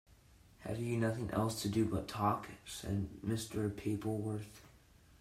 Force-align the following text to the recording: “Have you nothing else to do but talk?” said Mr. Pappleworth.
“Have 0.61 0.79
you 0.79 0.97
nothing 0.97 1.29
else 1.29 1.61
to 1.61 1.69
do 1.69 1.85
but 1.85 2.07
talk?” 2.07 2.47
said 2.65 3.07
Mr. 3.23 3.69
Pappleworth. 3.69 4.63